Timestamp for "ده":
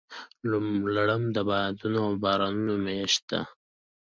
3.31-3.41